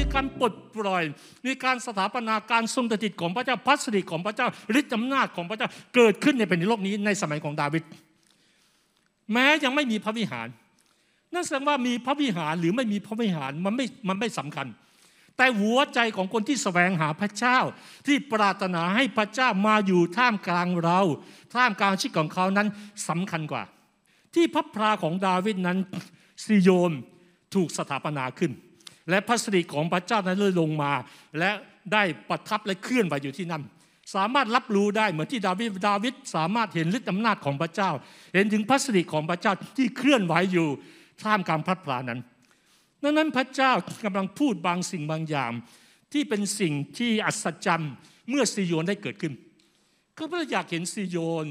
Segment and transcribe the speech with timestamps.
[0.00, 1.04] ีการปลดปล่อย
[1.46, 4.48] มีการสถาปนาการทรงสถิตของพระเจ้าพัสดิของพระเจ้า
[4.78, 7.82] ฤทธิอำนาจของพระเจ้าเกิดขึ้นในแผ่นดินโลกนี้ในสมัยของดาวิด
[9.32, 10.48] แม้ยังไม่มีพระวิหาร
[11.34, 14.66] นั่นแสดงว่ามีพระวิหารหรือไม่มีพระวิหารมันไม่มันไม่สำคัญ
[15.36, 17.58] แต่หัวใจของคนที่แสวงหาพระเจ้า
[18.06, 21.00] ที่ปรารถนาให้พระเจ้ามาอยู่ท่ามกลางเรา
[21.54, 22.68] ท่ามกลางชีวิตของเขานั้น
[23.08, 23.62] สำคัญกว่า
[24.34, 25.78] ที่พระพราของดาวิดนั้น
[26.44, 26.92] ซิโยน
[27.54, 28.52] ถูกสถาปนาขึ้น
[29.10, 30.92] และพระสิริของพระเจ้านั้นเลยลงมา
[31.38, 31.50] และ
[31.92, 33.62] ได้ประทับและเคลื่อนไปอยู่ที่นั่น
[34.14, 37.90] สามารถรับรู้ได้เหมือนที่ดาวิดดาวิดสามารถเห็นฤทธิอำนาจของพระเจ้า
[38.34, 40.68] เห็นถึงพระสิริของพระเจ้าที่เคลื่อนไหวอยู่
[41.22, 42.20] ท่ามกลางพระพรานั้น
[43.02, 43.72] ดังนั้นพระเจ้า
[44.04, 45.52] กำลังพูดบางสิ่งบางอย่าง
[46.12, 47.92] ที่เป็นสิ่งที่อัศจรรย์
[48.28, 49.32] เมื่อซีโยนได้เกิดขึ้น
[50.16, 51.46] ก็เพราะอยากเห็นซีโยน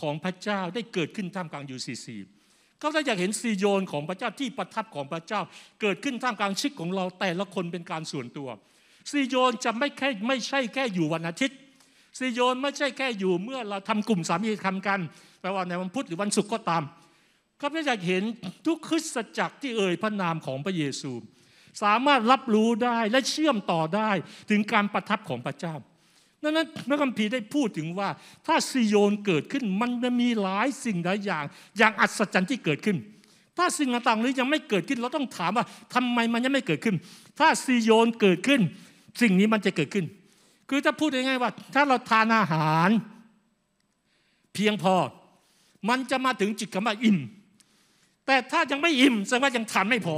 [0.00, 2.16] ของพระเจ้าได้เกิดขึ้นท่ามกลาง UCC
[2.82, 5.40] ก็ถ้าอยากเห็นซีโยนของพระเจ้าที่ประทับของพระเจ้า
[5.80, 8.48] เกิดขึ้นท่ามกลางชีวิตของเราแต่ละคนเป็นการส่วนตัว
[9.10, 11.58] ซีโยนจะไม่แค่ไม่ใช่แค่อยู่วันอาทิตย์
[12.18, 15.00] ซีโยนไม่ใช่แค่อยู่เมื่อเราทำกลุ่มสามัคคีธรรมกัน
[15.40, 16.82] แปลว่าในวันพุธหรือวันศุกร์ก็ตาม
[17.60, 18.22] ข้าพเจ้าอยากเห็น
[18.66, 21.12] ทุกคริสตจักรที่เอ่ยพระนามของพระเยซู
[21.82, 24.10] สามารถรับรู้ได้และเชื่อมต่อได้
[24.50, 25.74] ถึงการประทับของพระเจ้า
[26.42, 28.08] ดังนั้นพระคัมภีร์ได้พูดถึงว่า
[28.46, 31.44] ถ้าซิโยนเกิดขึ้นมันจะมีหลายสิ่งหลายอย่าง
[31.78, 32.96] อย่างอัศจรรย์ที่เกิดขึ้น
[33.58, 36.96] ถ้าสิ่งต่างๆนี้ยังไม่เกิดขึ้น เราต้องถามว่าทำไมมันยังไม่เกิดขึ้น
[37.38, 38.60] ถ้าซิโยนเกิดขึ้น
[39.20, 40.06] สิ่งนี้มันจะเกิดขึ้น
[40.68, 42.90] คือถ้าพูดง่ายๆว่า ถ้าเราทานอาหาร
[44.54, 44.94] เพียงพอ
[45.88, 47.18] มันจะมาถึงจิตคำว่าอิ่ม
[48.26, 50.16] แต่ถ้ายังไม่อิ่มแสดงว่ายังทานไม่พอ